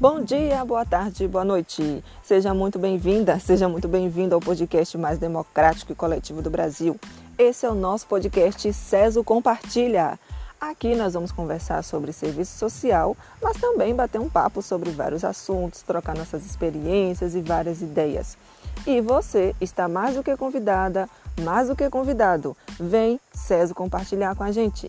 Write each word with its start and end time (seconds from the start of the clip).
Bom 0.00 0.22
dia, 0.22 0.64
boa 0.64 0.86
tarde, 0.86 1.26
boa 1.26 1.44
noite. 1.44 2.04
Seja 2.22 2.54
muito 2.54 2.78
bem-vinda, 2.78 3.36
seja 3.40 3.68
muito 3.68 3.88
bem-vindo 3.88 4.32
ao 4.32 4.40
podcast 4.40 4.96
mais 4.96 5.18
democrático 5.18 5.90
e 5.90 5.94
coletivo 5.96 6.40
do 6.40 6.48
Brasil. 6.48 6.94
Esse 7.36 7.66
é 7.66 7.68
o 7.68 7.74
nosso 7.74 8.06
podcast 8.06 8.72
CESO 8.72 9.24
Compartilha. 9.24 10.16
Aqui 10.60 10.94
nós 10.94 11.14
vamos 11.14 11.32
conversar 11.32 11.82
sobre 11.82 12.12
serviço 12.12 12.56
social, 12.56 13.16
mas 13.42 13.56
também 13.56 13.92
bater 13.92 14.20
um 14.20 14.28
papo 14.28 14.62
sobre 14.62 14.90
vários 14.90 15.24
assuntos, 15.24 15.82
trocar 15.82 16.16
nossas 16.16 16.46
experiências 16.46 17.34
e 17.34 17.40
várias 17.40 17.82
ideias. 17.82 18.38
E 18.86 19.00
você 19.00 19.52
está 19.60 19.88
mais 19.88 20.14
do 20.14 20.22
que 20.22 20.36
convidada, 20.36 21.08
mais 21.40 21.66
do 21.66 21.74
que 21.74 21.90
convidado. 21.90 22.56
Vem, 22.78 23.18
CESO, 23.32 23.74
compartilhar 23.74 24.36
com 24.36 24.44
a 24.44 24.52
gente. 24.52 24.88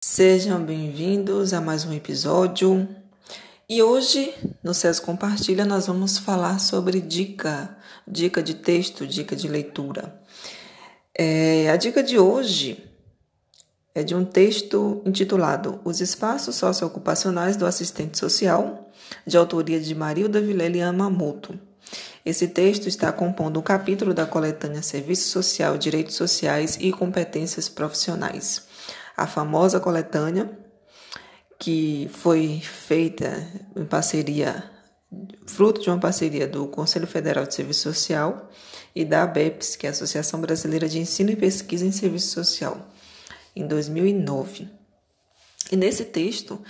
Sejam 0.00 0.64
bem-vindos 0.64 1.52
a 1.52 1.60
mais 1.60 1.84
um 1.84 1.92
episódio. 1.92 2.88
E 3.68 3.82
hoje, 3.82 4.34
no 4.62 4.74
SES 4.74 5.00
Compartilha, 5.00 5.64
nós 5.64 5.86
vamos 5.86 6.18
falar 6.18 6.58
sobre 6.58 7.00
dica, 7.00 7.76
dica 8.06 8.42
de 8.42 8.54
texto, 8.54 9.06
dica 9.06 9.34
de 9.34 9.48
leitura. 9.48 10.20
É, 11.16 11.70
a 11.70 11.76
dica 11.76 12.02
de 12.02 12.18
hoje 12.18 12.84
é 13.94 14.02
de 14.02 14.14
um 14.14 14.24
texto 14.24 15.00
intitulado 15.06 15.80
Os 15.84 16.00
Espaços 16.00 16.56
Socioocupacionais 16.56 17.56
do 17.56 17.66
Assistente 17.66 18.18
Social, 18.18 18.90
de 19.26 19.36
autoria 19.36 19.80
de 19.80 19.94
Marilda 19.94 20.40
Vilela 20.40 20.76
Yamamoto. 20.76 21.58
Esse 22.24 22.48
texto 22.48 22.88
está 22.88 23.12
compondo 23.12 23.60
um 23.60 23.62
capítulo 23.62 24.14
da 24.14 24.26
coletânea 24.26 24.82
Serviço 24.82 25.28
Social, 25.28 25.76
Direitos 25.76 26.14
Sociais 26.14 26.78
e 26.80 26.90
Competências 26.90 27.68
Profissionais 27.68 28.62
a 29.16 29.26
famosa 29.26 29.78
coletânea, 29.78 30.50
que 31.58 32.10
foi 32.12 32.60
feita 32.60 33.48
em 33.76 33.84
parceria, 33.84 34.70
fruto 35.46 35.80
de 35.80 35.88
uma 35.88 35.98
parceria 35.98 36.46
do 36.48 36.66
Conselho 36.66 37.06
Federal 37.06 37.46
de 37.46 37.54
Serviço 37.54 37.82
Social 37.82 38.50
e 38.94 39.04
da 39.04 39.22
ABEPS, 39.22 39.76
que 39.76 39.86
é 39.86 39.90
a 39.90 39.92
Associação 39.92 40.40
Brasileira 40.40 40.88
de 40.88 40.98
Ensino 40.98 41.30
e 41.30 41.36
Pesquisa 41.36 41.86
em 41.86 41.92
Serviço 41.92 42.28
Social, 42.28 42.88
em 43.54 43.66
2009. 43.66 44.68
E 45.70 45.76
nesse 45.76 46.04
texto, 46.04 46.60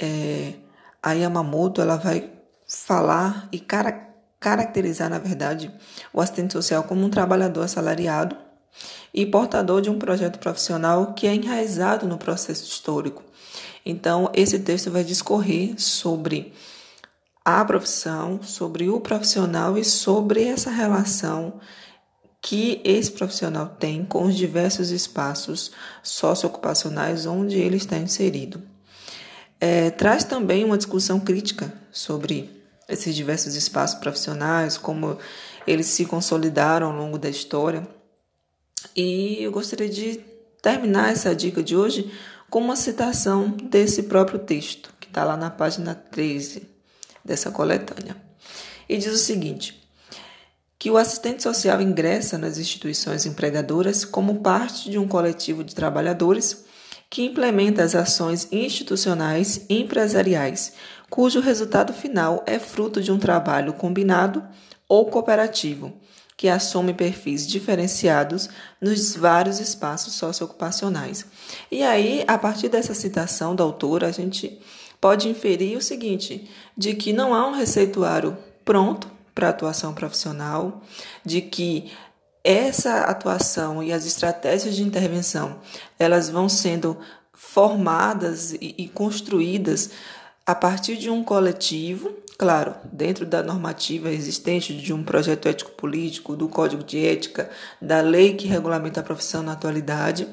é, 0.00 0.54
a 1.02 1.12
Yamamoto 1.12 1.80
ela 1.80 1.96
vai 1.96 2.32
falar 2.66 3.48
e 3.52 3.60
cara, 3.60 4.11
caracterizar, 4.42 5.08
na 5.08 5.20
verdade, 5.20 5.70
o 6.12 6.20
assistente 6.20 6.52
social 6.52 6.82
como 6.82 7.04
um 7.04 7.08
trabalhador 7.08 7.62
assalariado 7.62 8.36
e 9.14 9.24
portador 9.24 9.80
de 9.80 9.88
um 9.88 9.98
projeto 9.98 10.40
profissional 10.40 11.14
que 11.14 11.28
é 11.28 11.34
enraizado 11.34 12.08
no 12.08 12.18
processo 12.18 12.64
histórico. 12.64 13.22
Então, 13.86 14.30
esse 14.34 14.58
texto 14.58 14.90
vai 14.90 15.04
discorrer 15.04 15.80
sobre 15.80 16.52
a 17.44 17.64
profissão, 17.64 18.42
sobre 18.42 18.88
o 18.88 19.00
profissional 19.00 19.78
e 19.78 19.84
sobre 19.84 20.44
essa 20.44 20.70
relação 20.70 21.60
que 22.40 22.80
esse 22.84 23.12
profissional 23.12 23.76
tem 23.78 24.04
com 24.04 24.24
os 24.24 24.36
diversos 24.36 24.90
espaços 24.90 25.70
socioocupacionais 26.02 27.26
onde 27.26 27.58
ele 27.58 27.76
está 27.76 27.96
inserido. 27.96 28.60
É, 29.60 29.90
traz 29.90 30.24
também 30.24 30.64
uma 30.64 30.76
discussão 30.76 31.20
crítica 31.20 31.72
sobre 31.92 32.61
esses 32.88 33.14
diversos 33.14 33.54
espaços 33.54 33.98
profissionais, 33.98 34.76
como 34.76 35.18
eles 35.66 35.86
se 35.86 36.04
consolidaram 36.04 36.90
ao 36.90 36.96
longo 36.96 37.18
da 37.18 37.28
história 37.28 37.86
e 38.94 39.42
eu 39.42 39.52
gostaria 39.52 39.88
de 39.88 40.20
terminar 40.60 41.10
essa 41.10 41.34
dica 41.34 41.62
de 41.62 41.76
hoje 41.76 42.12
com 42.50 42.60
uma 42.60 42.76
citação 42.76 43.48
desse 43.48 44.04
próprio 44.04 44.38
texto, 44.38 44.92
que 45.00 45.06
está 45.06 45.24
lá 45.24 45.36
na 45.36 45.50
página 45.50 45.94
13 45.94 46.68
dessa 47.24 47.50
coletânea. 47.50 48.16
E 48.88 48.96
diz 48.98 49.12
o 49.12 49.18
seguinte: 49.18 49.82
que 50.78 50.90
o 50.90 50.96
assistente 50.96 51.42
social 51.42 51.80
ingressa 51.80 52.36
nas 52.36 52.58
instituições 52.58 53.24
empregadoras 53.24 54.04
como 54.04 54.40
parte 54.40 54.90
de 54.90 54.98
um 54.98 55.08
coletivo 55.08 55.64
de 55.64 55.74
trabalhadores 55.74 56.64
que 57.08 57.24
implementa 57.24 57.82
as 57.82 57.94
ações 57.94 58.48
institucionais 58.50 59.66
e 59.68 59.80
empresariais, 59.80 60.72
cujo 61.12 61.40
resultado 61.40 61.92
final 61.92 62.42
é 62.46 62.58
fruto 62.58 62.98
de 62.98 63.12
um 63.12 63.18
trabalho 63.18 63.74
combinado 63.74 64.42
ou 64.88 65.04
cooperativo 65.10 65.92
que 66.38 66.48
assume 66.48 66.94
perfis 66.94 67.46
diferenciados 67.46 68.48
nos 68.80 69.14
vários 69.14 69.60
espaços 69.60 70.14
socioocupacionais. 70.14 71.26
E 71.70 71.82
aí, 71.82 72.24
a 72.26 72.38
partir 72.38 72.70
dessa 72.70 72.94
citação 72.94 73.54
da 73.54 73.62
autora, 73.62 74.06
a 74.06 74.10
gente 74.10 74.58
pode 74.98 75.28
inferir 75.28 75.76
o 75.76 75.82
seguinte: 75.82 76.50
de 76.74 76.94
que 76.94 77.12
não 77.12 77.34
há 77.34 77.46
um 77.46 77.52
receituário 77.52 78.34
pronto 78.64 79.10
para 79.34 79.50
atuação 79.50 79.92
profissional, 79.92 80.80
de 81.22 81.42
que 81.42 81.92
essa 82.42 83.02
atuação 83.02 83.82
e 83.82 83.92
as 83.92 84.06
estratégias 84.06 84.74
de 84.74 84.82
intervenção 84.82 85.58
elas 85.98 86.30
vão 86.30 86.48
sendo 86.48 86.96
formadas 87.34 88.54
e, 88.54 88.74
e 88.78 88.88
construídas 88.88 89.90
a 90.46 90.54
partir 90.54 90.96
de 90.96 91.08
um 91.10 91.22
coletivo 91.22 92.22
Claro, 92.42 92.74
dentro 92.90 93.24
da 93.24 93.40
normativa 93.40 94.10
existente 94.10 94.74
de 94.76 94.92
um 94.92 95.04
projeto 95.04 95.46
ético-político, 95.46 96.34
do 96.34 96.48
Código 96.48 96.82
de 96.82 96.98
Ética, 97.06 97.48
da 97.80 98.00
lei 98.00 98.34
que 98.34 98.48
regulamenta 98.48 98.98
a 98.98 99.02
profissão 99.04 99.44
na 99.44 99.52
atualidade, 99.52 100.26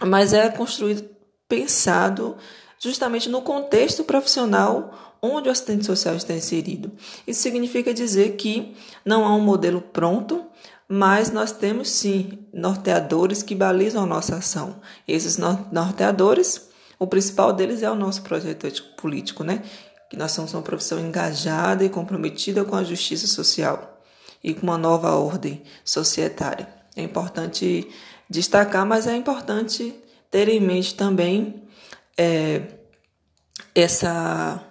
mas 0.00 0.32
é 0.32 0.48
construído 0.48 1.06
pensado 1.46 2.34
justamente 2.78 3.28
no 3.28 3.42
contexto 3.42 4.04
profissional 4.04 5.18
onde 5.20 5.50
o 5.50 5.52
assistente 5.52 5.84
social 5.84 6.14
está 6.14 6.32
inserido. 6.32 6.92
Isso 7.26 7.42
significa 7.42 7.92
dizer 7.92 8.36
que 8.36 8.74
não 9.04 9.26
há 9.26 9.34
um 9.34 9.40
modelo 9.42 9.82
pronto, 9.82 10.46
mas 10.88 11.30
nós 11.30 11.52
temos 11.52 11.90
sim 11.90 12.46
norteadores 12.54 13.42
que 13.42 13.54
balizam 13.54 14.04
a 14.04 14.06
nossa 14.06 14.36
ação. 14.36 14.80
Esses 15.06 15.36
norteadores, 15.36 16.67
o 16.98 17.06
principal 17.06 17.52
deles 17.52 17.82
é 17.82 17.90
o 17.90 17.94
nosso 17.94 18.22
projeto 18.22 18.66
político, 18.96 19.44
né? 19.44 19.62
que 20.08 20.16
nós 20.16 20.32
somos 20.32 20.54
uma 20.54 20.62
profissão 20.62 20.98
engajada 20.98 21.84
e 21.84 21.88
comprometida 21.88 22.64
com 22.64 22.74
a 22.74 22.84
justiça 22.84 23.26
social 23.26 24.00
e 24.42 24.54
com 24.54 24.62
uma 24.62 24.78
nova 24.78 25.14
ordem 25.16 25.62
societária. 25.84 26.68
É 26.96 27.02
importante 27.02 27.88
destacar, 28.28 28.86
mas 28.86 29.06
é 29.06 29.14
importante 29.14 29.94
ter 30.30 30.48
em 30.48 30.60
mente 30.60 30.94
também 30.94 31.62
é, 32.16 32.62
essa 33.74 34.62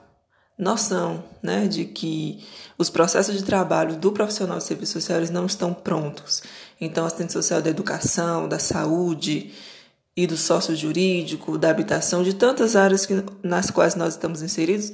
noção 0.57 1.23
né, 1.41 1.67
de 1.67 1.85
que 1.85 2.43
os 2.77 2.89
processos 2.89 3.37
de 3.37 3.43
trabalho 3.43 3.95
do 3.95 4.11
profissional 4.11 4.57
de 4.57 4.63
serviços 4.63 5.03
sociais 5.03 5.29
não 5.29 5.45
estão 5.45 5.71
prontos. 5.73 6.41
Então, 6.81 7.05
assistente 7.05 7.33
social 7.33 7.61
da 7.61 7.69
educação, 7.69 8.47
da 8.47 8.57
saúde 8.57 9.53
e 10.17 10.25
do 10.25 10.35
sócio 10.35 10.75
jurídico, 10.75 11.59
da 11.59 11.69
habitação, 11.69 12.23
de 12.23 12.33
tantas 12.33 12.75
áreas 12.75 13.05
que, 13.05 13.23
nas 13.43 13.69
quais 13.69 13.93
nós 13.93 14.15
estamos 14.15 14.41
inseridos, 14.41 14.91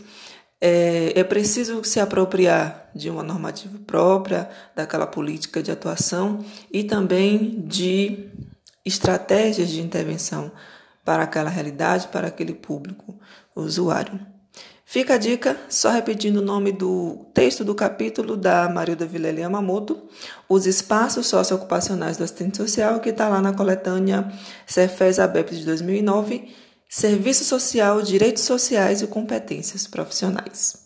é, 0.59 1.17
é 1.17 1.23
preciso 1.23 1.81
se 1.85 1.97
apropriar 1.97 2.89
de 2.93 3.09
uma 3.09 3.23
normativa 3.23 3.79
própria, 3.87 4.49
daquela 4.75 5.07
política 5.07 5.63
de 5.63 5.71
atuação 5.71 6.43
e 6.69 6.83
também 6.83 7.61
de 7.65 8.29
estratégias 8.83 9.69
de 9.69 9.81
intervenção 9.81 10.51
para 11.05 11.23
aquela 11.23 11.49
realidade, 11.49 12.09
para 12.09 12.27
aquele 12.27 12.53
público 12.53 13.17
usuário. 13.55 14.19
Fica 14.85 15.15
a 15.15 15.17
dica, 15.17 15.57
só 15.69 15.89
repetindo 15.89 16.37
o 16.37 16.41
nome 16.41 16.71
do 16.71 17.25
texto 17.33 17.63
do 17.63 17.73
capítulo 17.73 18.35
da 18.35 18.69
Marilda 18.69 19.05
Vilela 19.05 19.39
Yamamoto, 19.39 20.03
Os 20.47 20.67
Espaços 20.67 21.25
Socioocupacionais 21.27 22.17
do 22.17 22.23
Assistente 22.23 22.57
Social, 22.57 22.99
que 22.99 23.09
está 23.09 23.29
lá 23.29 23.41
na 23.41 23.53
coletânea 23.53 24.31
Cefes 24.67 25.19
ABEP 25.19 25.55
de 25.55 25.65
2009, 25.65 26.53
Serviço 26.89 27.43
Social, 27.43 28.01
Direitos 28.01 28.43
Sociais 28.43 29.01
e 29.01 29.07
Competências 29.07 29.87
Profissionais. 29.87 30.82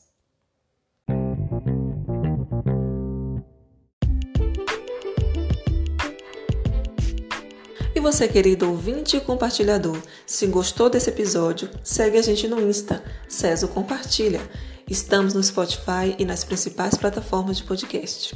E 7.97 7.99
você, 7.99 8.27
querido 8.27 8.69
ouvinte 8.69 9.17
e 9.17 9.19
compartilhador, 9.19 9.97
se 10.23 10.45
gostou 10.45 10.87
desse 10.87 11.09
episódio, 11.09 11.67
segue 11.83 12.19
a 12.19 12.21
gente 12.21 12.47
no 12.47 12.61
Insta, 12.61 13.03
Ceso 13.27 13.67
Compartilha. 13.69 14.39
Estamos 14.87 15.33
no 15.33 15.41
Spotify 15.41 16.15
e 16.19 16.23
nas 16.23 16.43
principais 16.43 16.95
plataformas 16.95 17.57
de 17.57 17.63
podcast. 17.63 18.35